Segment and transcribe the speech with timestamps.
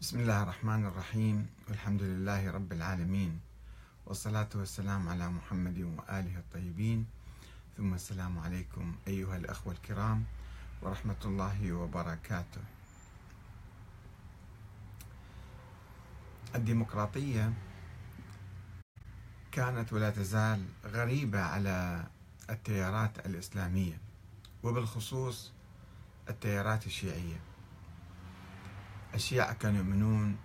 [0.00, 1.46] بسم الله الرحمن الرحيم.
[1.68, 3.40] والحمد لله رب العالمين.
[4.06, 7.06] والصلاة والسلام على محمد وآله الطيبين.
[7.76, 10.24] ثم السلام عليكم أيها الأخوة الكرام
[10.82, 12.60] ورحمة الله وبركاته.
[16.54, 17.52] الديمقراطية
[19.52, 22.06] كانت ولا تزال غريبة على
[22.50, 23.98] التيارات الإسلامية
[24.62, 25.52] وبالخصوص
[26.28, 27.53] التيارات الشيعية.
[29.14, 30.36] الشيعة كانوا يؤمنون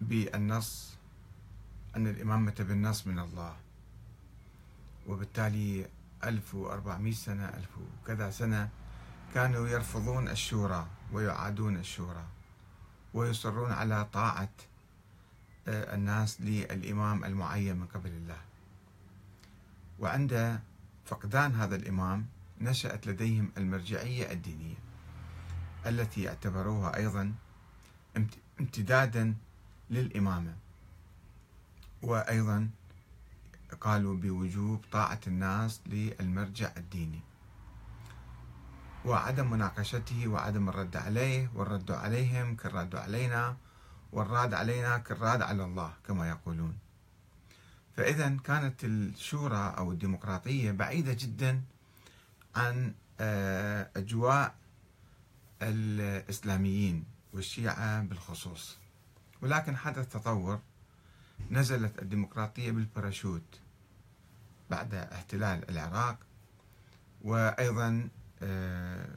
[0.00, 0.94] بالنص
[1.96, 3.56] أن الإمامة بالنص من الله.
[5.06, 5.88] وبالتالي
[6.24, 8.68] 1400 سنة ألف وكذا سنة
[9.34, 12.24] كانوا يرفضون الشورى ويعادون الشورى
[13.14, 14.48] ويصرون على طاعة
[15.68, 18.40] آه، الناس للإمام المعين من قبل الله.
[19.98, 20.60] وعند
[21.06, 22.26] فقدان هذا الإمام
[22.60, 24.76] نشأت لديهم المرجعية الدينية.
[25.86, 27.32] التي اعتبروها أيضا
[28.60, 29.34] امتدادا
[29.90, 30.54] للإمامة.
[32.02, 32.68] وأيضا
[33.80, 37.20] قالوا بوجوب طاعة الناس للمرجع الديني.
[39.04, 43.56] وعدم مناقشته وعدم الرد عليه والرد عليهم كالرد علينا
[44.12, 46.78] والراد علينا كالراد على الله كما يقولون.
[47.96, 51.62] فإذا كانت الشورى أو الديمقراطية بعيدة جدا
[52.56, 54.54] عن آه، أجواء
[55.68, 58.76] الإسلاميين والشيعة بالخصوص.
[59.42, 60.60] ولكن حدث تطور
[61.50, 63.60] نزلت الديمقراطية بالباراشوت
[64.70, 66.18] بعد احتلال العراق
[67.22, 68.08] وأيضا
[68.42, 69.08] آه،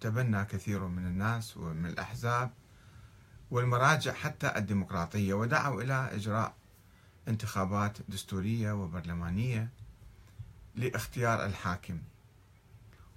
[0.00, 2.50] تبنى كثير من الناس ومن الأحزاب
[3.50, 6.54] والمراجع حتى الديمقراطية ودعوا إلى إجراء
[7.28, 9.68] انتخابات دستورية وبرلمانية
[10.74, 11.98] لاختيار الحاكم.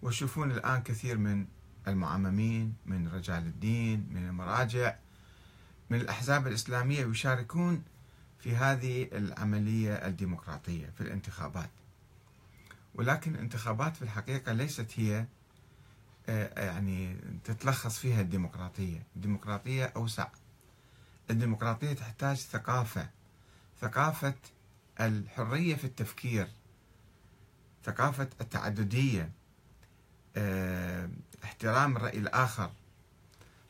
[0.02, 1.46] وشوفون الآن كثير من
[1.88, 4.96] المعممين من رجال الدين من المراجع
[5.90, 7.84] من الأحزاب الإسلامية يشاركون
[8.40, 11.70] في هذه العملية الديمقراطية في الانتخابات.
[12.96, 15.26] ولكن الانتخابات في الحقيقة ليست هي
[16.30, 19.04] آه، يعني تتلخص فيها الديمقراطية.
[19.16, 20.28] الديمقراطية أوسع.
[21.30, 23.10] الديمقراطية تحتاج ثقافة.
[23.82, 24.34] ثقافة
[25.00, 26.48] الحرية في التفكير.
[27.84, 29.32] ثقافة التعددية.
[30.38, 31.10] آه،
[31.46, 32.72] احترام الرأي الآخر.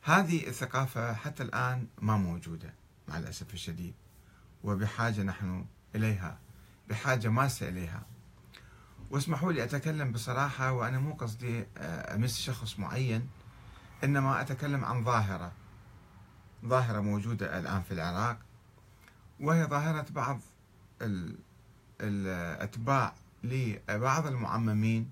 [0.02, 2.74] هذه الثقافة حتى الآن ما موجودة
[3.08, 3.94] مع الأسف الشديد.
[4.64, 6.38] وبحاجة نحن إليها
[6.88, 8.02] بحاجة ماسة إليها.
[9.10, 13.28] واسمحوا لي أتكلم بصراحة وأنا مو قصدي آه، أمس شخص معين
[14.04, 15.52] إنما أتكلم عن ظاهرة.
[16.64, 18.38] ظاهرة موجودة الآن في العراق
[19.40, 20.40] وهي ظاهرة بعض
[22.00, 23.14] الأتباع
[23.44, 25.10] لبعض المعممين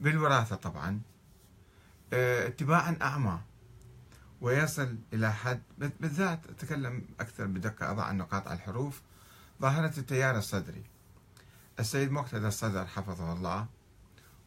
[0.00, 1.00] بالوراثة طبعا.
[2.12, 3.40] اتباعا أعمى.
[4.40, 9.02] ويصل إلى حد بالذات أتكلم أكثر بدقة أضع النقاط على الحروف.
[9.60, 10.82] ظاهرة التيار الصدري.
[11.80, 13.66] السيد مقتدى الصدر حفظه الله.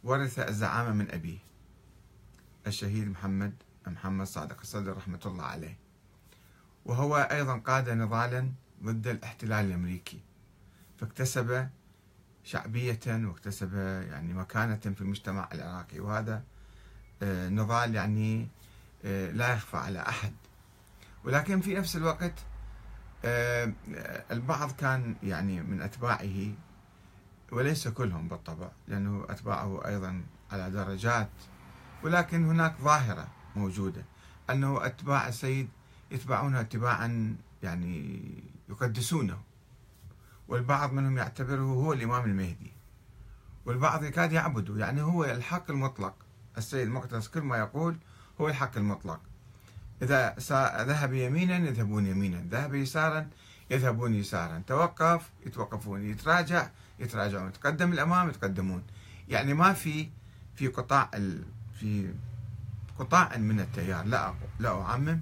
[0.04, 1.38] ورث الزعامة من أبيه.
[2.68, 3.54] الشهيد محمد
[3.88, 5.78] محمد صادق الصدر رحمة الله عليه.
[6.86, 8.52] وهو أيضا قاد نضالا
[8.84, 10.20] ضد الاحتلال الأمريكي.
[11.00, 11.70] فاكتسب
[12.44, 13.74] شعبية واكتسب
[14.12, 16.00] يعني مكانة في المجتمع العراقي.
[16.00, 16.44] وهذا آه،
[17.50, 18.48] نضال يعني
[19.06, 20.34] آه، لا يخفى على أحد.
[21.24, 22.34] ولكن في نفس الوقت
[23.26, 23.74] آه،
[24.32, 26.54] البعض كان يعني من أتباعه
[27.52, 31.30] وليس كلهم بالطبع لأنه أتباعه أيضا على درجات
[32.04, 34.06] ولكن هناك ظاهرة موجودة
[34.50, 35.70] أنه أتباع السيد
[36.12, 38.20] يتبعونه اتباعا يعني
[38.70, 39.38] يقدسونه.
[40.48, 42.74] والبعض منهم يعتبره هو الإمام المهدي.
[43.66, 46.23] والبعض يكاد يعبده يعني هو الحق المطلق.
[46.58, 47.98] السيد مقتدس كل ما يقول
[48.42, 49.20] هو الحق المطلق.
[50.02, 50.36] إذا
[50.84, 53.30] ذهب يمينا يذهبون يمينا ذهب يسارا
[53.72, 54.64] يذهبون يسارا.
[54.68, 56.70] توقف يتوقفون يتراجع
[57.00, 57.48] يتراجعون.
[57.48, 58.84] يتقدم الأمام يتقدمون.
[59.30, 60.10] يعني ما في
[60.56, 61.12] في قطاع
[61.80, 62.14] في
[63.00, 64.06] قطاع من التيار.
[64.06, 65.22] لا لا أعمم.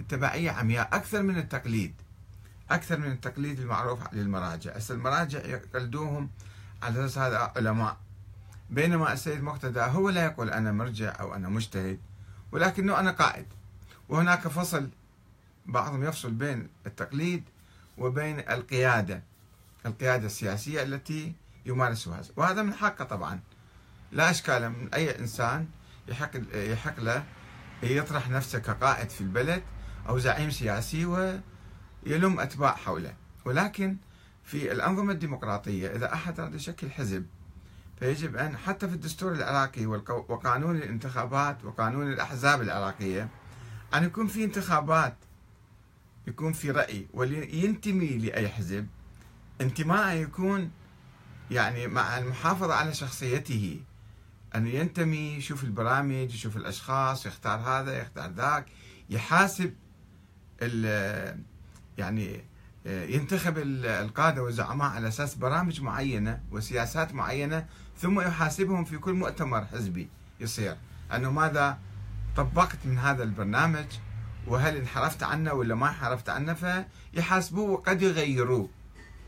[0.00, 0.96] التبعية عمياء.
[0.96, 1.94] أكثر من التقليد.
[2.70, 4.76] أكثر من التقليد المعروف للمراجع.
[4.76, 6.30] هسه المراجع يقلدوهم
[6.82, 7.96] على أساس هذا علماء.
[8.70, 11.98] بينما السيد مقتدى هو لا يقول أنا مرجع أو أنا مجتهد
[12.52, 13.46] ولكنه أنا قائد.
[14.08, 14.88] وهناك فصل
[15.66, 17.44] بعضهم يفصل بين التقليد
[17.98, 19.22] وبين القيادة
[19.86, 21.32] القيادة السياسية التي
[21.66, 22.22] يمارسها.
[22.36, 23.40] وهذا من حقه طبعا.
[24.12, 25.68] لا إشكال من أي إنسان
[26.08, 27.24] يحق يحق له
[27.82, 29.62] يطرح نفسه كقائد في البلد
[30.08, 33.14] أو زعيم سياسي ويلم أتباع حوله.
[33.44, 33.96] ولكن
[34.44, 37.26] في الأنظمة الديمقراطية إذا أحد أراد يشكل حزب
[38.00, 43.28] فيجب أن حتى في الدستور العراقي وقانون الانتخابات وقانون الأحزاب العراقية
[43.94, 45.16] أن يكون في انتخابات
[46.26, 48.86] يكون في رأي واللي ينتمي لأي حزب.
[49.60, 50.70] انتماء يكون
[51.50, 53.80] يعني مع المحافظة على شخصيته.
[54.54, 58.66] أنه ينتمي يشوف البرامج يشوف الأشخاص يختار هذا يختار ذاك
[59.10, 59.74] يحاسب
[61.98, 62.44] يعني
[62.86, 67.66] ينتخب القادة والزعماء على أساس برامج معينة وسياسات معينة
[67.98, 70.08] ثم يحاسبهم في كل مؤتمر حزبي
[70.40, 70.76] يصير.
[71.12, 71.78] أنه ماذا
[72.36, 73.86] طبقت من هذا البرنامج؟
[74.46, 76.84] وهل انحرفت عنه ولا ما انحرفت عنه؟
[77.14, 78.68] فيحاسبوه وقد يغيروه.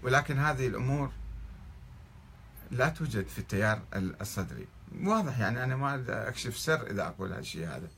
[0.02, 1.10] ولكن هذه الأمور
[2.70, 4.66] لا توجد في التيار الصدري.
[5.02, 7.88] واضح يعني أنا ما أكشف سر إذا أقول هالشيء هذا.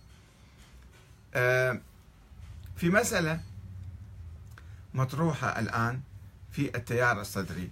[1.34, 1.80] آه،
[2.76, 3.40] في مسألة
[4.94, 6.00] مطروحة الآن
[6.50, 7.70] في التيار الصدري.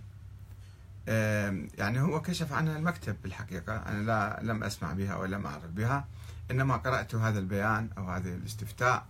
[1.79, 3.77] يعني هو كشف عنها المكتب بالحقيقة.
[3.77, 6.09] أنا لا لم أسمع بها ولا لم أعرف بها.
[6.51, 9.07] إنما قرأت هذا البيان أو هذا الاستفتاء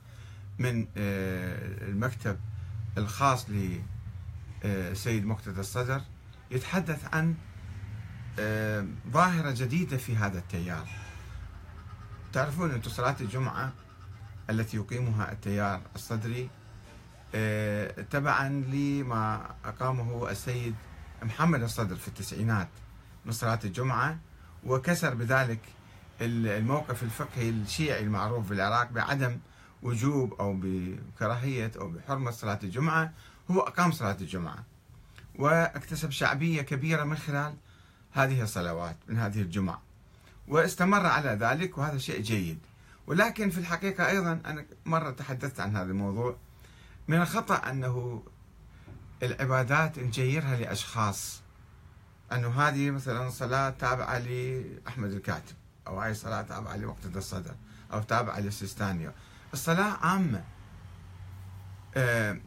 [0.59, 2.39] من آه، المكتب
[2.99, 6.03] الخاص لسيد مقتدى الصدر.
[6.51, 7.35] يتحدث عن
[9.11, 10.89] ظاهرة جديدة في هذا التيار.
[12.33, 13.73] تعرفون أنتم صلاة الجمعة
[14.51, 16.62] التي يقيمها التيار الصدري آه،
[18.11, 20.75] تبعا لما أقامه السيد
[21.23, 22.69] محمد الصدر في التسعينات
[23.25, 24.19] من صلاة الجمعة
[24.65, 25.61] وكسر بذلك
[26.21, 29.39] الموقف الفقهي الشيعي المعروف في العراق بعدم
[29.83, 33.13] وجوب أو بكراهية أو بحرمة صلاة الجمعة.
[33.51, 34.65] هو أقام صلاة الجمعة
[35.39, 37.55] واكتسب شعبية كبيرة من خلال
[38.13, 39.83] هذه الصلوات من هذه الجمعة
[40.49, 42.59] واستمر على ذلك وهذا شيء جيد.
[43.07, 46.37] ولكن في الحقيقة أيضا أنا مرة تحدثت عن هذا الموضوع.
[47.09, 48.23] من الخطأ أنه
[49.23, 51.43] العبادات نجيرها لأشخاص.
[52.33, 55.55] أنه هذه مثلا صلاة تابعة لأحمد الكاتب
[55.87, 57.55] أو هاي صلاة تابعة لمقتدى الصدر
[57.93, 59.11] أو تابعة للسيستاني
[59.53, 60.45] الصلاة عامة.
[61.97, 62.41] آه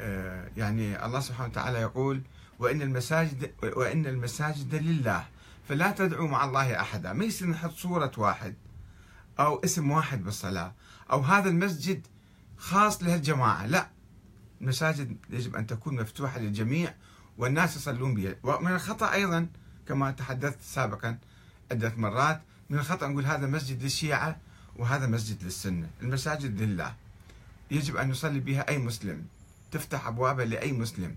[0.00, 2.22] آه يعني الله سبحانه وتعالى يقول
[2.58, 5.24] وإن المساجد وإن المساجد لله
[5.68, 7.12] فلا تدعوا مع الله أحدا.
[7.12, 8.54] ما يصير نحط صورة واحد
[9.40, 10.74] أو اسم واحد بالصلاة
[11.12, 12.06] أو هذا المسجد
[12.58, 13.66] خاص لهالجماعة.
[13.66, 13.88] لا
[14.60, 16.94] المساجد يجب أن تكون مفتوحة للجميع
[17.38, 18.34] والناس يصلون بها.
[18.42, 19.46] ومن الخطأ أيضا
[19.88, 21.18] كما تحدثت سابقا
[21.70, 24.36] عدة مرات من الخطأ نقول هذا مسجد للشيعة
[24.76, 25.90] وهذا مسجد للسنة.
[26.02, 26.94] المساجد لله.
[27.70, 29.26] يجب أن يصلي بها أي مسلم.
[29.70, 31.16] تفتح أبوابها لأي مسلم.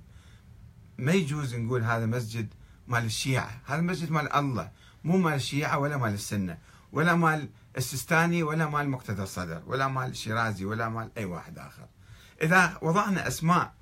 [0.97, 2.47] ما يجوز نقول هذا مسجد
[2.87, 3.61] مال الشيعة.
[3.65, 4.71] هذا مسجد مال الله
[5.03, 6.57] مو مال الشيعة ولا مال السنة
[6.91, 11.87] ولا مال السستاني ولا مال مقتدى الصدر ولا مال الشيرازي ولا مال أي واحد آخر.
[12.41, 13.73] إذا وضعنا أسماء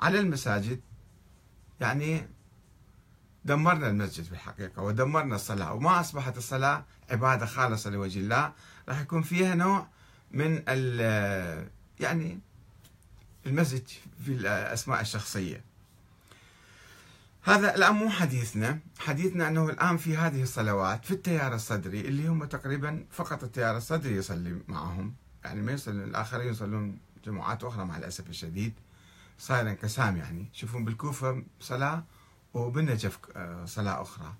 [0.00, 0.80] على المساجد
[1.80, 2.28] يعني
[3.44, 5.72] دمرنا المسجد في الحقيقة ودمرنا الصلاة.
[5.72, 8.52] وما أصبحت الصلاة عبادة خالصة لوجه الله
[8.88, 9.86] راح يكون فيها نوع
[10.30, 10.62] من
[12.00, 12.40] يعني
[13.46, 13.86] المزج
[14.24, 15.64] في الأسماء الشخصية.
[17.46, 18.78] هذا الآن مو حديثنا.
[18.98, 24.16] حديثنا أنه الآن في هذه الصلوات في التيار الصدري اللي هم تقريبا فقط التيار الصدري
[24.16, 25.14] يصلي معهم.
[25.44, 28.72] يعني ما يصلي الآخرين يصلون جماعات أخرى مع الأسف الشديد.
[29.38, 30.48] صاير انقسام يعني.
[30.52, 32.04] شوفون بالكوفة صلاة
[32.54, 34.34] وبالنجف آه، صلاة أخرى.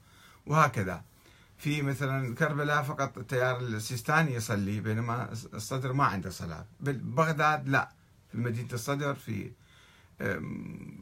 [0.47, 1.03] وهكذا.
[1.59, 6.67] في مثلا كربلاء فقط التيار السيستاني يصلي بينما الصدر ما عنده صلاة.
[6.81, 7.89] بغداد لا.
[8.33, 9.51] في مدينة الصدر في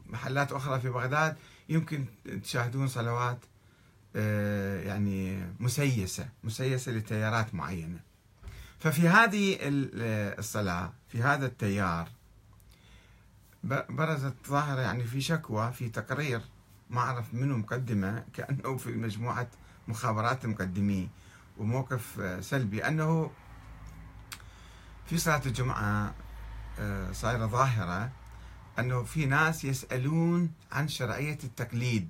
[0.09, 1.37] محلات أخرى في بغداد
[1.69, 2.05] يمكن
[2.43, 3.39] تشاهدون صلوات
[4.15, 7.99] آه، يعني مسيسة مسيسة لتيارات معينة.
[8.79, 12.09] ففي هذه الصلاة في هذا التيار
[13.89, 16.41] برزت ظاهرة يعني في شكوى في تقرير
[16.89, 19.47] ما أعرف منه مقدمة كأنه في مجموعة
[19.87, 21.09] مخابرات مقدمين
[21.57, 23.31] وموقف آه، سلبي أنه
[25.05, 26.13] في صلاة الجمعة
[26.79, 28.11] آه، صايرة ظاهرة
[28.79, 32.09] أنه في ناس يسألون عن شرعية التقليد.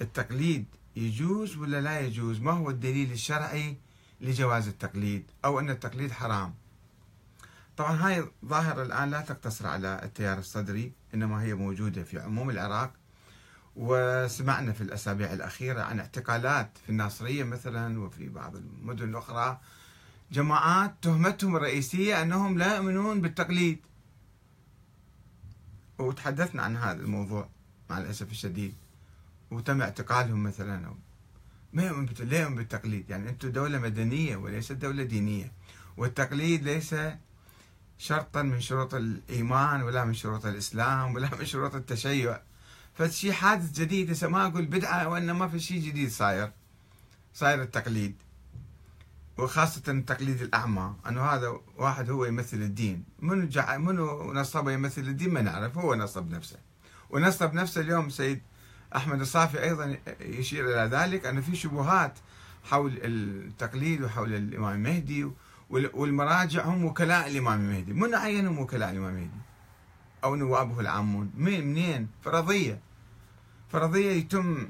[0.00, 0.64] التقليد
[0.96, 3.76] يجوز ولا لا يجوز؟ ما هو الدليل الشرعي
[4.20, 6.54] لجواز التقليد أو أن التقليد حرام؟
[7.76, 12.92] طبعا هاي ظاهرة الآن لا تقتصر على التيار الصدري إنما هي موجودة في عموم العراق.
[13.76, 19.60] وسمعنا في الأسابيع الأخيرة عن اعتقالات في الناصرية مثلا وفي بعض المدن الأخرى.
[20.32, 23.78] جماعات تهمتهم الرئيسية أنهم لا يؤمنون بالتقليد.
[26.08, 27.48] وتحدثنا عن هذا الموضوع
[27.90, 28.74] مع الأسف الشديد
[29.50, 30.94] وتم اعتقالهم مثلا أو
[31.72, 33.10] ما يؤمن لا يؤمن بالتقليد.
[33.10, 35.52] يعني أنتم دولة مدنية وليست دولة دينية
[35.96, 36.94] والتقليد ليس
[37.98, 42.40] شرطا من شروط الإيمان ولا من شروط الإسلام ولا من شروط التشيع.
[42.94, 46.52] فشي حادث جديد هسه ما أقول بدعة وإنما في شيء جديد صاير
[47.34, 48.14] صاير التقليد.
[49.42, 53.04] وخاصة التقليد الأعمى أنه هذا واحد هو يمثل الدين.
[53.20, 53.76] منو, جع...
[53.76, 56.56] منو نصبه يمثل الدين؟ ما نعرف هو نصب نفسه.
[57.10, 58.42] ونصب نفسه اليوم سيد
[58.96, 62.18] أحمد الصافي أيضا يشير إلى ذلك أن في شبهات
[62.64, 65.30] حول التقليد وحول الإمام المهدي
[65.70, 69.42] والمراجع هم وكلاء الإمام المهدي من عينهم وكلاء الإمام المهدي
[70.24, 72.80] أو نوابه العامون من منين؟ فرضية.
[73.68, 74.68] فرضية يتم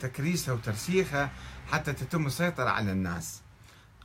[0.00, 1.30] تكريسها وترسيخها
[1.66, 3.42] حتى تتم السيطرة على الناس.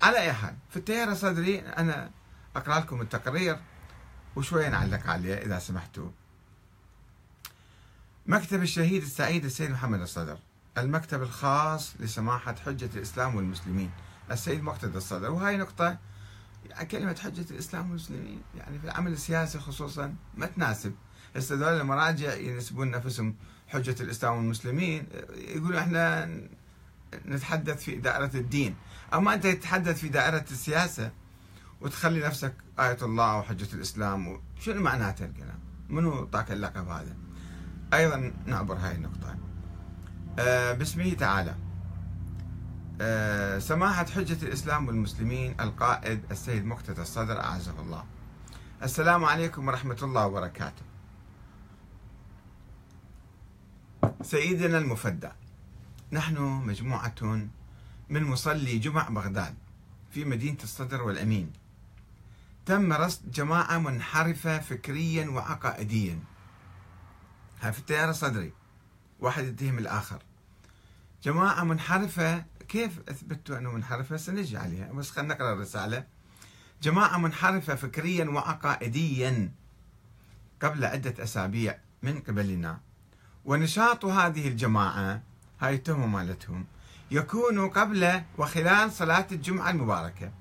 [0.03, 2.11] على أي حال في التيار الصدري أنا
[2.55, 3.59] أقرأ لكم التقرير
[4.35, 6.09] وشوية نعلق عليه إذا سمحتوا.
[8.25, 10.37] مكتب الشهيد السعيد السيد محمد الصدر
[10.77, 13.91] المكتب الخاص لسماحة حجة الإسلام والمسلمين.
[14.31, 15.97] السيد مقتدى الصدر وهاي نقطة
[16.91, 20.95] كلمة حجة الإسلام والمسلمين يعني في العمل السياسي خصوصا ما تناسب.
[21.35, 23.35] هسه المراجع ينسبون نفسهم
[23.67, 26.29] حجة الإسلام والمسلمين يقولوا إحنا
[27.25, 28.75] نتحدث في دائرة الدين.
[29.13, 31.11] أما أنت تتحدث في دائرة السياسة
[31.81, 37.15] وتخلي نفسك آية الله وحجة الإسلام شنو معناته الكلام؟ منو طاك اللقب هذا؟
[37.93, 39.37] أيضا نعبر هاي النقطة.
[40.39, 41.55] آه باسمه تعالى.
[43.01, 48.03] آه سماحة حجة الإسلام والمسلمين القائد السيد مقتدى الصدر أعزه الله.
[48.83, 50.83] السلام عليكم ورحمة الله وبركاته.
[54.21, 55.29] سيدنا المفدى.
[56.13, 57.49] نحن مجموعة
[58.09, 59.55] من مصلي جمع بغداد
[60.11, 61.51] في مدينة الصدر والأمين.
[62.65, 66.19] تم رصد جماعة منحرفة فكريا وعقائديا.
[67.61, 68.53] هاي في التيار الصدري
[69.19, 70.23] واحد يتهم الآخر.
[71.23, 76.05] جماعة منحرفة كيف أثبتوا أنه منحرفة؟ سنجي عليها بس خلينا نقرأ الرسالة.
[76.81, 79.51] جماعة منحرفة فكريا وعقائديا
[80.61, 82.79] قبل عدة أسابيع من قبلنا.
[83.45, 85.32] ونشاط هذه الجماعة
[85.63, 86.65] هاي التهمة مالتهم.
[87.11, 90.31] يكون قبل وخلال صلاة الجمعة المباركة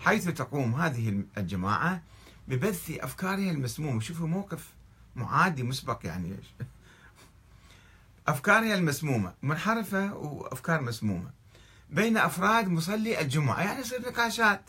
[0.00, 2.02] حيث تقوم هذه الجماعة
[2.48, 4.00] ببث أفكارها المسمومة.
[4.00, 4.72] شوفوا موقف
[5.16, 6.36] معادي مسبق يعني.
[8.28, 11.30] أفكارها المسمومة منحرفة وأفكار مسمومة.
[11.90, 14.62] بين أفراد مصلي الجمعة يعني يصير نقاشات.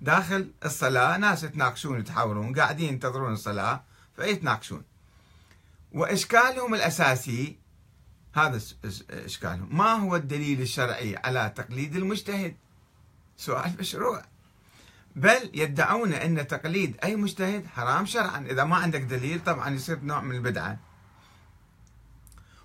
[0.00, 3.82] داخل الصلاة ناس يتناقشون يتحاورون قاعدين ينتظرون الصلاة
[4.16, 4.82] فيتناقشون.
[5.92, 7.61] وإشكالهم الأساسي
[8.34, 8.60] هذا
[9.10, 12.56] إشكالهم ما هو الدليل الشرعي على تقليد المجتهد؟
[13.36, 14.22] سؤال مشروع.
[15.16, 18.46] بل يدعون أن تقليد أي مجتهد حرام شرعا.
[18.50, 20.78] إذا ما عندك دليل طبعا يصير نوع من البدعة.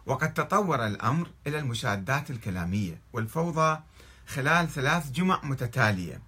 [0.05, 3.79] وقد تطور الأمر إلى المشادات الكلامية والفوضى
[4.27, 6.21] خلال ثلاث جمع متتالية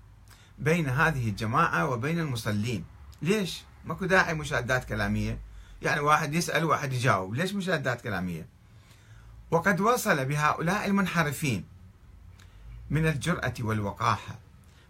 [0.59, 2.85] بين هذه الجماعة وبين المصلين.
[3.21, 5.39] ليش؟ ماكو داعي مشادات كلامية.
[5.81, 7.33] يعني واحد يسأل وواحد يجاوب.
[7.33, 8.58] ليش مشادات كلامية؟
[9.51, 11.63] وقد وصل بهؤلاء المنحرفين
[12.89, 14.39] من الجرأة والوقاحة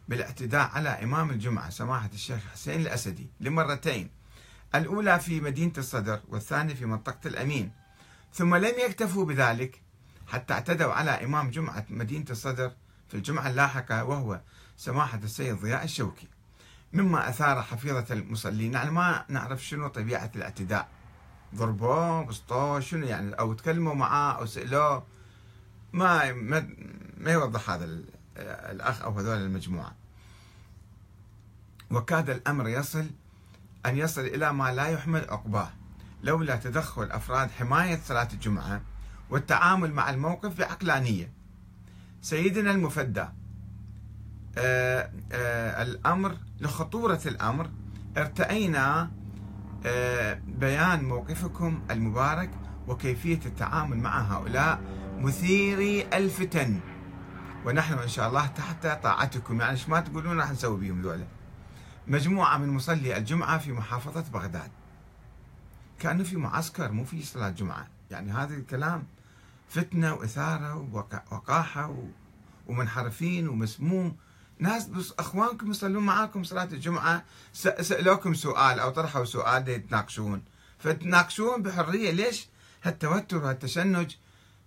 [0.07, 4.09] بالاعتداء على إمام الجمعة سماحة الشيخ حسين الأسدي لمرتين
[4.75, 7.71] الأولى في مدينة الصدر والثانية في منطقة الأمين.
[8.33, 9.81] ثم لم يكتفوا بذلك
[10.27, 12.71] حتى اعتدوا على إمام جمعة مدينة الصدر
[13.07, 14.41] في الجمعة اللاحقة وهو
[14.77, 16.27] سماحة السيد ضياء الشوكي.
[16.93, 20.87] مما أثار حفيظة المصلين يعني ما نعرف شنو طبيعة الاعتداء.
[21.55, 25.03] ضربوه بسطوه شنو يعني؟ أو تكلموا معاه أو سألوه.
[25.93, 26.69] ما ما,
[27.17, 27.99] ما يوضح هذا
[28.37, 29.95] الأخ أو هذول المجموعة.
[31.91, 33.05] وكاد الأمر يصل
[33.85, 35.69] أن يصل إلى ما لا يحمل عقباه.
[36.23, 38.81] لولا تدخل أفراد حماية صلاة الجمعة
[39.29, 41.31] والتعامل مع الموقف بعقلانية.
[42.21, 43.25] سيدنا المفدى
[44.57, 47.69] آه آه الأمر لخطورة الأمر
[48.17, 49.11] ارتأينا
[50.47, 52.49] بيان موقفكم المبارك
[52.87, 54.81] وكيفية التعامل مع هؤلاء
[55.17, 56.79] مثيري الفتن.
[57.65, 59.61] ونحن إن شاء الله تحت طاعتكم.
[59.61, 61.27] يعني ما تقولون راح نسوي بهم ذولا.
[62.07, 64.71] مجموعة من مصلي الجمعة في محافظة بغداد.
[65.99, 67.87] كأنه في معسكر مو في صلاة جمعة.
[68.11, 69.03] يعني هذا الكلام
[69.69, 71.95] فتنة وإثارة ووقاحة
[72.67, 74.15] ومنحرفين ومسموم.
[74.59, 77.23] ناس أخوانكم يصلون معاكم صلاة الجمعة
[77.53, 80.43] سألوكم سؤال أو طرحوا سؤال يتناقشون
[80.79, 82.47] فتناقشون بحرية ليش
[82.83, 84.15] هالتوتر وهالتشنج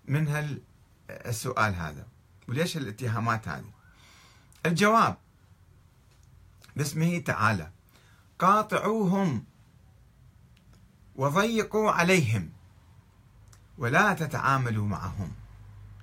[0.04, 2.06] من هالسؤال هذا؟
[2.49, 3.72] وليش الاتهامات هذه؟
[4.66, 5.16] الجواب
[6.76, 7.70] باسمه تعالى.
[8.38, 9.44] قاطعوهم
[11.16, 12.50] وضيقوا عليهم
[13.78, 15.32] ولا تتعاملوا معهم.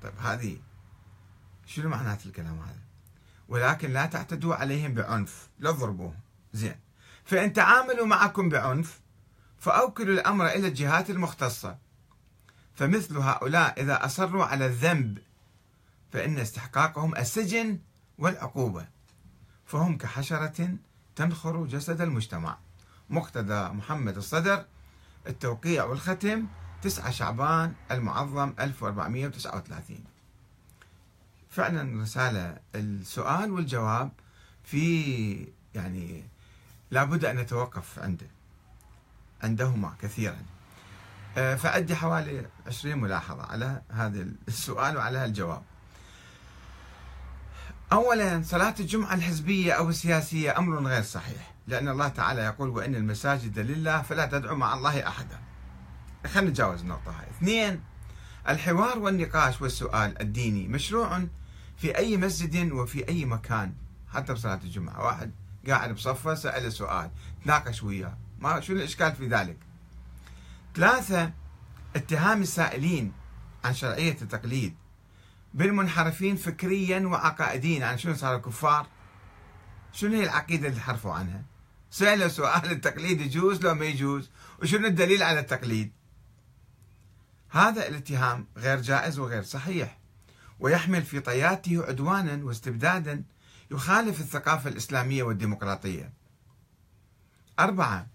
[0.01, 0.57] طيب هذه
[1.65, 2.88] شنو معنات الكلام هذا؟
[3.49, 5.49] ولكن لا تعتدوا عليهم بعنف.
[5.59, 6.19] لا تضربوهم.
[6.53, 6.75] زين.
[7.25, 8.99] فإن تعاملوا معكم بعنف
[9.59, 11.77] فأوكلوا الأمر إلى الجهات المختصة.
[12.75, 15.19] فمثل هؤلاء إذا أصروا على الذنب
[16.11, 17.79] فإن استحقاقهم السجن
[18.17, 18.87] والعقوبة.
[19.65, 20.75] فهم كحشرة
[21.15, 22.57] تنخر جسد المجتمع.
[23.09, 24.65] مقتدى محمد الصدر
[25.27, 26.45] التوقيع والختم
[26.81, 30.08] 9 شعبان المعظم 1439
[31.49, 32.57] فعلا رسالة.
[32.75, 34.11] السؤال والجواب
[34.63, 36.23] في يعني
[36.91, 38.27] لابد أن نتوقف عنده
[39.43, 40.37] عندهما كثيرا.
[41.37, 45.61] آه، فعندي حوالي 20 ملاحظة على هذا السؤال وعلى الجواب.
[47.91, 53.59] أولا صلاة الجمعة الحزبية أو السياسية أمر غير صحيح لأن الله تعالى يقول وإن المساجد
[53.59, 55.39] لله فلا تدعوا مع الله أحدا.
[56.27, 57.27] خلينا نتجاوز النقطة هاي.
[57.37, 57.81] اثنين
[58.49, 61.27] الحوار والنقاش والسؤال الديني مشروع
[61.77, 63.73] في أي مسجد وفي أي مكان
[64.13, 65.05] حتى بصلاة الجمعة.
[65.05, 65.31] واحد
[65.67, 67.11] قاعد بصفه سأله سؤال
[67.45, 68.17] تناقش وياه.
[68.39, 69.57] ما شو الإشكال في ذلك؟
[70.75, 71.31] ثلاثة
[71.95, 73.11] اتهام السائلين
[73.63, 74.75] عن شرعية التقليد
[75.53, 77.79] بالمنحرفين فكريا وعقائديا.
[77.79, 78.87] يعني شنو صاروا كفار
[79.93, 81.43] شنو هي العقيدة اللي حرفوا عنها؟
[81.91, 84.29] سألوا سؤال التقليد يجوز لو ما يجوز؟
[84.61, 85.91] وشنو الدليل على التقليد؟
[87.49, 89.99] هذا الاتهام غير جائز وغير صحيح
[90.59, 93.23] ويحمل في طياته عدوانا واستبدادا
[93.71, 96.13] يخالف الثقافة الإسلامية والديمقراطية.
[97.59, 98.07] أربعة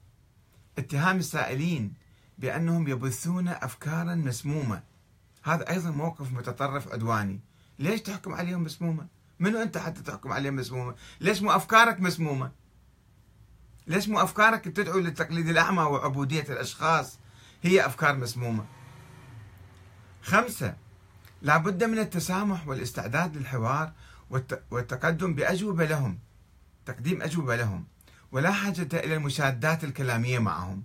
[0.78, 1.94] اتهام السائلين
[2.38, 4.82] بأنهم يبثون أفكارا مسمومة.
[5.42, 7.40] هذا أيضا موقف متطرف عدواني.
[7.78, 9.06] ليش تحكم عليهم مسمومة؟
[9.40, 12.50] منو أنت حتى تحكم عليهم مسمومة؟ ليش مو أفكارك مسمومة؟
[13.86, 17.18] ليش مو أفكارك تدعو للتقليد الأعمى وعبودية الأشخاص؟
[17.62, 18.64] هي أفكار مسمومة.
[20.24, 20.74] خمسة
[21.42, 23.92] لا بد من التسامح والاستعداد للحوار
[24.70, 26.18] والتقدم بأجوبة لهم
[26.86, 27.84] تقديم أجوبة لهم
[28.32, 30.82] ولا حاجة إلى المشادات الكلامية معهم.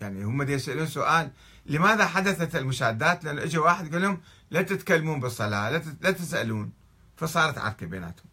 [0.00, 1.30] يعني هم يسألون سؤال
[1.66, 6.72] لماذا حدثت المشادات؟ لأن اجى واحد قال لهم لا تتكلمون بالصلاة لا تسألون.
[7.16, 8.26] فصارت عركة بيناتهم.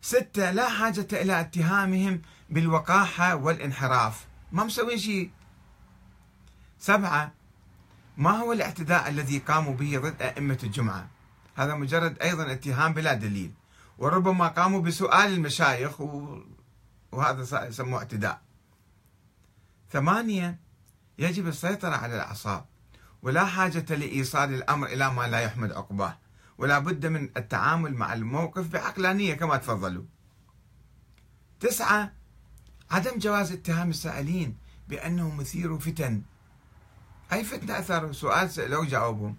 [0.00, 4.26] ستة لا حاجة إلى اتهامهم بالوقاحة والانحراف.
[4.52, 5.30] ما مسوين شيء.
[6.78, 7.32] سبعة
[8.16, 11.08] ما هو الاعتداء الذي قاموا به ضد أئمة الجمعة؟
[11.54, 13.52] هذا مجرد أيضا اتهام بلا دليل
[13.98, 16.00] وربما قاموا بسؤال المشايخ.
[17.12, 18.40] وهذا يسموه اعتداء.
[19.92, 20.58] ثمانية
[21.18, 22.64] يجب السيطرة على الأعصاب
[23.22, 26.18] ولا حاجة لإيصال الأمر إلى ما لا يحمد عقباه
[26.58, 30.04] ولا بد من التعامل مع الموقف بعقلانية كما تفضلوا.
[31.60, 32.12] تسعة
[32.90, 34.56] عدم جواز اتهام السائلين
[34.88, 36.22] بأنهم مثيروا فتن.
[37.32, 39.36] أي فتنة أثروا سؤال سألوه جاوبهم.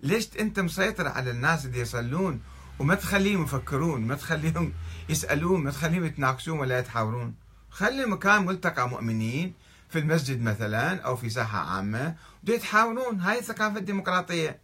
[0.00, 2.40] ليش أنت مسيطر على الناس اللي يصلون
[2.78, 4.72] وما تخليهم يفكرون ما تخليهم
[5.08, 7.34] يسألون ما تخليهم يتناقشون ولا يتحاورون؟
[7.70, 9.54] خلي مكان ملتقى مؤمنين
[9.88, 12.16] في المسجد مثلا أو في ساحة عامة
[12.48, 14.60] ويتحاورون هاي الثقافة الديمقراطية.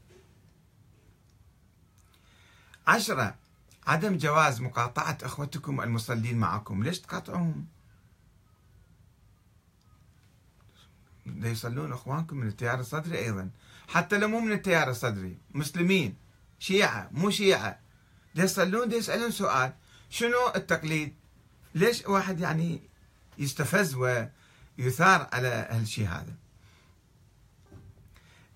[2.86, 3.34] عشرة
[3.86, 6.82] عدم جواز مقاطعة أخوتكم المصلين معكم.
[6.82, 7.66] ليش تقاطعوهم؟
[11.26, 13.50] يصلون اخوانكم من التيار الصدري أيضا.
[13.88, 16.16] حتى لو مو من التيار الصدري مسلمين
[16.58, 17.78] شيعة مو شيعة.
[18.34, 19.72] يصلون يسألون سؤال
[20.10, 21.14] شنو التقليد؟
[21.74, 22.82] ليش واحد يعني
[23.38, 26.34] يستفز ويثار على هالشيء هذا؟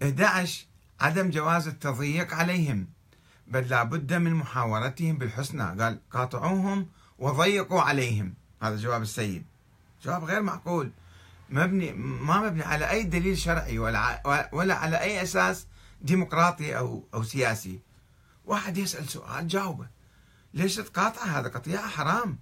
[0.02, 0.66] 11
[1.00, 2.88] عدم جواز التضييق عليهم
[3.46, 5.82] بل لابد من محاورتهم بالحسنى.
[5.82, 8.34] قال قاطعوهم وضيقوا عليهم.
[8.62, 9.44] هذا جواب السيد.
[10.04, 10.90] جواب غير معقول.
[11.50, 15.66] مبني ما مبني على أي دليل شرعي ولا ولا على أي أساس
[16.00, 17.80] ديمقراطي أو أو سياسي.
[18.44, 19.88] واحد يسأل سؤال جاوبه.
[20.54, 22.38] ليش تقاطع هذا قطيعه حرام.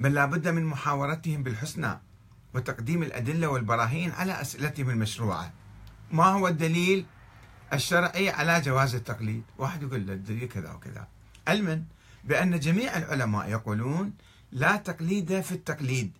[0.00, 2.00] بل لابد من محاورتهم بالحسنى
[2.54, 5.52] وتقديم الأدلة والبراهين على أسئلتهم المشروعة.
[6.10, 7.06] ما هو الدليل
[7.72, 11.08] الشرعي على جواز التقليد؟ واحد يقول له الدليل كذا وكذا.
[11.48, 11.84] علما
[12.24, 14.12] بأن جميع العلماء يقولون
[14.52, 16.12] لا تقليد في التقليد.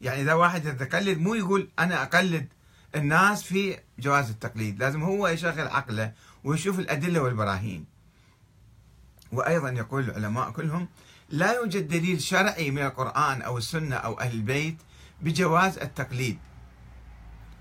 [0.00, 2.48] يعني إذا واحد يتقلد مو يقول أنا أقلد
[2.94, 6.12] الناس في جواز التقليد لازم هو يشغل عقله
[6.44, 7.84] ويشوف الأدلة والبراهين.
[9.32, 10.88] وأيضا يقول العلماء كلهم
[11.30, 14.76] لا يوجد دليل شرعي من القرآن أو السنة أو أهل البيت
[15.20, 16.38] بجواز التقليد.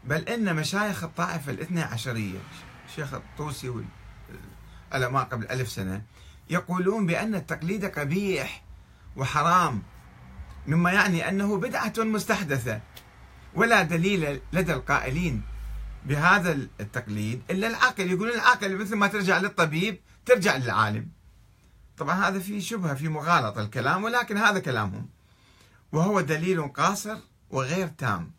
[0.03, 2.39] بل إن مشايخ الطائفة الاثنى عشرية
[2.89, 3.85] الشيخ الطوسي
[4.91, 6.01] والعلماء قبل ألف سنة
[6.49, 8.63] يقولون بأن التقليد قبيح
[9.15, 9.83] وحرام
[10.67, 12.81] مما يعني أنه بدعة مستحدثة.
[13.53, 15.41] ولا دليل لدى القائلين
[16.05, 21.07] بهذا التقليد إلا العقل يقولون العقل مثل ما ترجع للطبيب ترجع للعالم.
[21.97, 25.09] طبعا هذا في شبهة في مغالطة الكلام ولكن هذا كلامهم.
[25.91, 27.17] وهو دليل قاصر
[27.49, 28.31] وغير تام.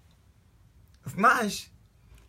[1.06, 1.68] 12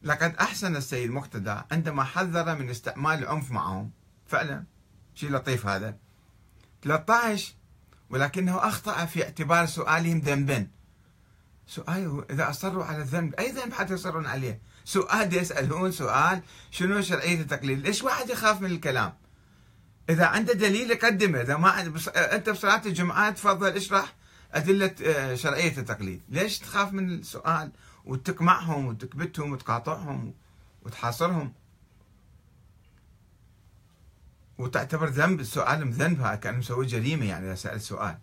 [0.04, 3.92] لقد أحسن السيد مقتدى عندما حذر من استعمال العنف معهم.
[4.28, 4.75] فعلا.
[5.16, 5.98] شيء لطيف هذا.
[6.84, 7.54] 13
[8.10, 10.68] ولكنه أخطأ في اعتبار سؤالهم ذنبا.
[11.68, 17.42] سؤال إذا أصروا على الذنب أي ذنب حتى يصرون عليه؟ سؤال يسألون سؤال شنو شرعية
[17.42, 19.14] التقليد ليش واحد يخاف من الكلام؟
[20.10, 21.42] إذا عنده دليل يقدمه.
[21.42, 21.82] إذا ما
[22.36, 24.16] أنت بصلاة الجمعة تفضل اشرح
[24.54, 27.72] أدلة آه، شرعية التقليد ليش تخاف من السؤال؟
[28.06, 30.34] وتقمعهم وتكبتهم وتقاطعهم
[30.82, 31.54] وتحاصرهم.
[34.58, 38.18] وتعتبر ذنب السؤال ذنب كأنه مسوي جريمة يعني إذا سأل سؤال.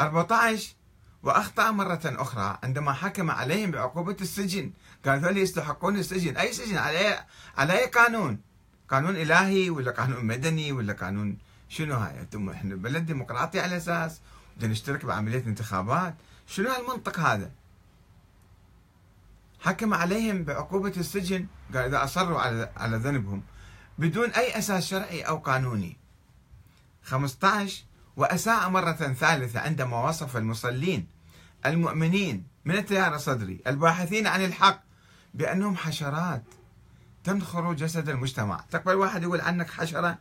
[0.00, 0.74] 14
[1.22, 4.72] وأخطأ مرة أخرى عندما حكم عليهم بعقوبة السجن.
[5.06, 6.36] قال ذول يستحقون السجن.
[6.36, 7.24] أي سجن؟ على
[7.56, 8.40] على أي قانون؟
[8.88, 14.20] قانون إلهي ولا قانون مدني ولا قانون شنو هاي؟ أنتم إحنا بلد ديمقراطي على أساس
[14.56, 16.14] بدنا نشترك بعملية انتخابات.
[16.46, 17.50] شنو هالمنطق هذا؟
[19.60, 21.46] حكم عليهم بعقوبة السجن.
[21.74, 23.42] قال إذا أصروا على على ذنبهم
[24.00, 25.96] بدون أي أساس شرعي أو قانوني.
[27.02, 27.84] 15
[28.16, 31.06] وأساء مرة ثالثة عندما وصف المصلين
[31.66, 34.82] المؤمنين من التيار الصدري الباحثين عن الحق
[35.34, 36.42] بأنهم حشرات
[37.24, 38.64] تنخر جسد المجتمع.
[38.70, 40.18] تقبل واحد يقول عنك حشرة؟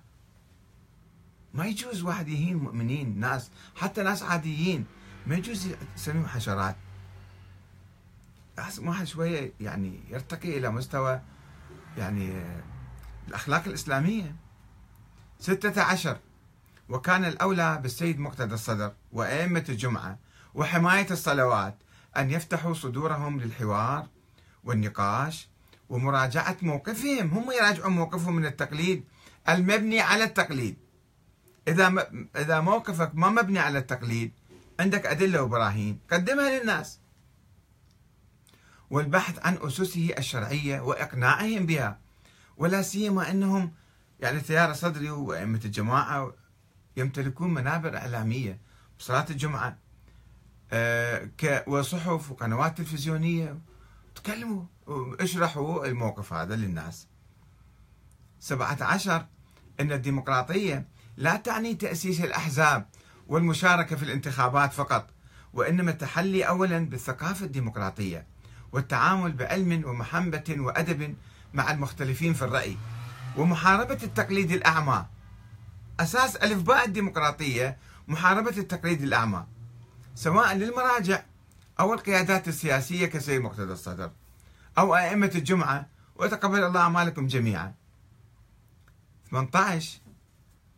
[1.53, 4.85] ما يجوز واحد يهين مؤمنين ناس حتى ناس عاديين.
[5.27, 6.75] ما يجوز يسميهم حشرات.
[8.79, 11.21] واحد شوية يعني يرتقي إلى مستوى
[11.97, 12.43] يعني
[13.29, 14.35] الأخلاق الإسلامية.
[15.39, 16.17] ستة عشر.
[16.89, 20.19] وكان الأولى بالسيد مقتدى الصدر وأئمة الجمعة
[20.53, 21.77] وحماية الصلوات
[22.17, 24.07] أن يفتحوا صدورهم للحوار
[24.63, 25.47] والنقاش
[25.89, 27.27] ومراجعة موقفهم.
[27.27, 29.03] هم يراجعون موقفهم من التقليد
[29.49, 30.77] المبني على التقليد.
[31.67, 34.31] إذا إذا موقفك ما مبني على التقليد
[34.79, 36.99] عندك أدلة وبراهين قدمها للناس.
[38.89, 42.08] والبحث عن أسسه الشرعية وإقناعهم بها.
[42.59, 43.71] ولا سيما أنهم
[44.19, 46.33] يعني التيار الصدري وأئمة الجماعة
[46.97, 48.59] يمتلكون منابر إعلامية
[48.99, 49.77] بصلاة الجمعة.
[50.71, 51.29] آه،
[51.67, 53.59] وصحف وقنوات تلفزيونية.
[54.15, 54.63] تكلموا
[55.19, 57.07] اشرحوا الموقف هذا للناس.
[58.39, 59.25] 17
[59.79, 62.85] أن الديمقراطية لا تعني تأسيس الأحزاب
[63.27, 65.09] والمشاركة في الانتخابات فقط
[65.53, 68.27] وإنما التحلي أولا بالثقافة الديمقراطية
[68.71, 71.15] والتعامل بعلم ومحبة وأدب
[71.53, 72.77] مع المختلفين في الرأي.
[73.37, 75.05] ومحاربة التقليد الأعمى.
[75.99, 79.45] أساس ألفباء الديمقراطية محاربة التقليد الأعمى.
[80.15, 81.23] سواء للمراجع
[81.79, 84.11] أو القيادات السياسية كسيد مقتدى الصدر.
[84.77, 85.89] أو أئمة الجمعة.
[86.15, 87.73] وتقبل الله أعمالكم جميعا.
[89.31, 89.99] 18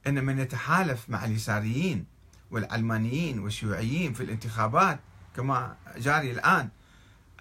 [0.07, 2.05] أن من يتحالف مع اليساريين
[2.51, 4.99] والعلمانيين والشيوعيين في الانتخابات
[5.35, 6.69] كما جاري الآن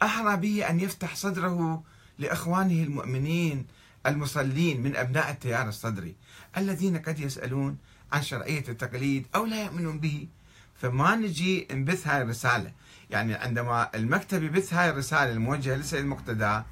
[0.02, 1.82] أحرى به أن يفتح صدره
[2.20, 3.66] لإخوانه المؤمنين
[4.06, 6.16] المصلين من أبناء التيار الصدري
[6.56, 7.78] الذين قد يسألون
[8.12, 10.28] عن شرعية التقليد أو لا يؤمنون به.
[10.74, 12.72] فما نجي نبث هاي الرسالة؟
[13.11, 16.62] يعني عندما المكتب يبث هاي الرسالة الموجهة للسيد المقتدى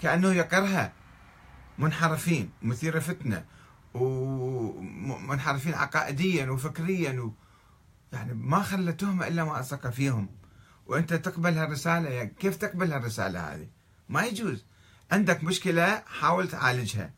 [0.00, 0.92] كأنه يقرها.
[1.78, 3.44] منحرفين مثيرة فتنة
[3.94, 7.32] ومنحرفين عقائديا وفكريا و
[8.12, 10.28] يعني ما خلى تهمة إلا ما ألصق فيهم.
[10.86, 13.68] وأنت تقبل هالرسالة يعني كيف تقبل هالرسالة هذه؟
[14.08, 14.64] ما يجوز.
[15.12, 17.10] عندك مشكلة حاول تعالجها.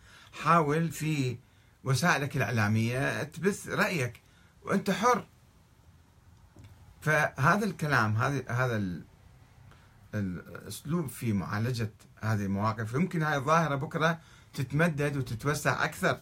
[0.42, 1.38] حاول في
[1.84, 4.20] وسائلك الإعلامية تبث رأيك
[4.62, 5.26] وأنت حر.
[7.00, 9.02] فهذا الكلام هذا هذا
[10.14, 11.90] الأسلوب في معالجة
[12.22, 12.94] هذه المواقف.
[12.94, 14.20] يمكن هاي الظاهرة بكرة
[14.54, 16.20] تتمدد وتتوسع أكثر.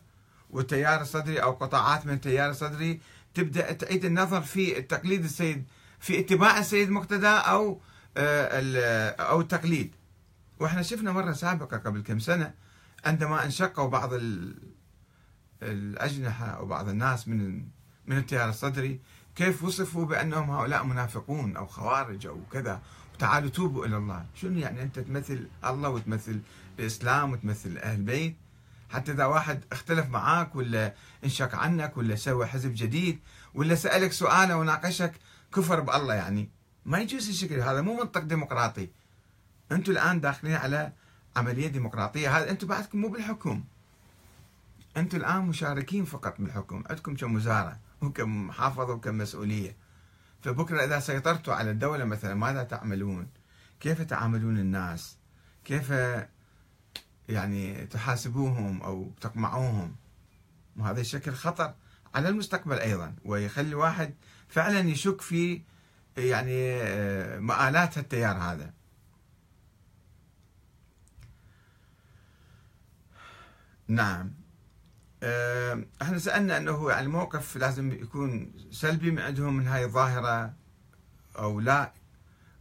[0.51, 3.01] والتيار الصدري أو قطاعات من التيار الصدري
[3.35, 5.65] تبدأ تعيد النظر في التقليد السيد
[6.01, 7.81] في اتباع السيد مقتدى أو
[8.17, 9.95] آه، أو التقليد
[10.61, 12.55] وإحنا شفنا مرة سابقة قبل كم سنة
[13.05, 14.11] عندما انشقوا بعض
[15.63, 17.65] الأجنحة أو بعض الناس من
[18.07, 19.01] من التيار الصدري
[19.37, 22.83] كيف وصفوا بأنهم هؤلاء منافقون أو خوارج أو كذا؟
[23.19, 24.27] تعالوا توبوا إلى الله.
[24.35, 26.41] شنو يعني أنت تمثل الله وتمثل
[26.79, 28.37] الإسلام وتمثل أهل البيت
[28.91, 33.19] حتى إذا واحد اختلف معاك ولا انشق عنك ولا سوى حزب جديد
[33.55, 35.13] ولا سألك سؤال وناقشك
[35.55, 36.51] كفر بالله يعني.
[36.85, 38.91] ما يجوز الشكل هذا مو منطق ديمقراطي.
[39.73, 40.93] أنتم الآن داخلين على
[41.37, 42.39] عملية ديمقراطية.
[42.39, 43.65] هذا أنتم بعدكم مو بالحكم.
[44.97, 46.85] أنتم الآن مشاركين فقط بالحكم.
[46.91, 49.77] عندكم كم وزارة وكم محافظة وكم مسؤولية.
[50.43, 53.27] فبكرة إذا سيطرتوا على الدولة مثلا ماذا تعملون؟
[53.81, 55.17] كيف تعاملون الناس؟
[55.65, 55.93] كيف
[57.29, 59.97] يعني تحاسبوهم أو تقمعوهم؟
[60.77, 61.75] وهذا الشكل خطر
[62.15, 64.15] على المستقبل أيضا ويخلي الواحد
[64.49, 65.63] فعلا يشك في
[66.17, 66.79] يعني
[67.41, 68.74] مآلات التيار هذا.
[73.89, 74.33] نعم.
[75.23, 80.53] آه، إحنا سألنا انه يعني الموقف لازم يكون سلبي من عندهم من هاي الظاهرة
[81.39, 81.93] أو لا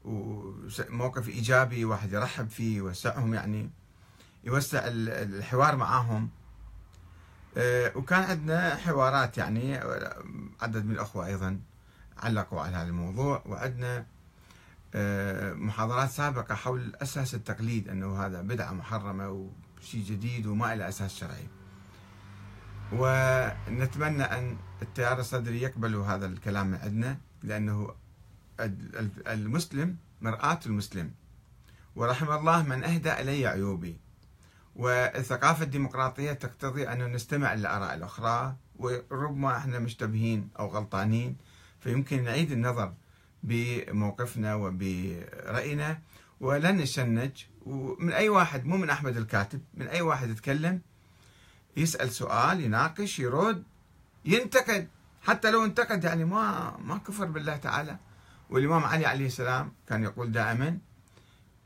[0.06, 3.70] وموقف ايجابي واحد يرحب فيه يوسعهم يعني
[4.44, 6.30] يوسع الحوار معاهم.
[7.58, 9.78] آه، وكان عندنا حوارات يعني
[10.62, 11.60] عدد من الاخوة أيضا
[12.18, 14.06] علقوا على هذا الموضوع وعندنا
[14.96, 19.50] آه، محاضرات سابقة حول أساس التقليد انه هذا بدعة محرمة
[19.84, 21.48] وشيء جديد وما له أساس شرعي.
[22.92, 27.96] ونتمنى أن التيار الصدري يقبلوا هذا الكلام من عندنا لأنه
[29.28, 31.12] المسلم مرآة المسلم.
[31.96, 34.00] ورحم الله من أهدى إلي عيوبي.
[34.76, 41.38] والثقافة الديمقراطية تقتضي أن نستمع للآراء الأخرى وربما إحنا مشتبهين أو غلطانين
[41.80, 42.94] فيمكن نعيد النظر
[43.44, 46.00] بموقفنا وبرأينا.
[46.40, 47.32] ولن نشنج
[47.66, 50.82] ومن أي واحد مو من أحمد الكاتب من أي واحد يتكلم
[51.78, 53.64] يسأل سؤال يناقش يرد
[54.26, 54.88] ينتقد.
[55.22, 57.98] حتى لو انتقد يعني ما ما كفر بالله تعالى.
[58.50, 60.78] والإمام علي عليه السلام كان يقول دائما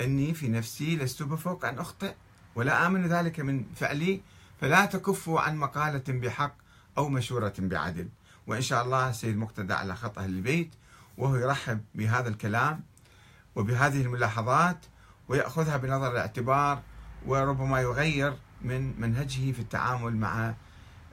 [0.02, 2.14] إني في نفسي لست بفوق أن أخطئ
[2.56, 4.22] ولا آمن ذلك من فعلي
[4.62, 6.56] فلا تكفوا عن مقالة بحق
[6.98, 8.10] أو مشورة بعدل.
[8.48, 10.70] وإن شاء الله سيد مقتدى على خط أهل البيت
[11.18, 12.84] وهو يرحب بهذا الكلام
[13.56, 14.86] وبهذه الملاحظات.
[15.28, 16.82] ويأخذها بنظر الاعتبار
[17.26, 20.54] وربما يغير من منهجه في التعامل مع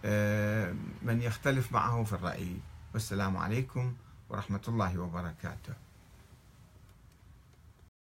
[0.05, 2.57] آه، من يختلف معه في الرأي.
[2.95, 3.95] والسلام عليكم
[4.29, 5.84] ورحمة الله وبركاته.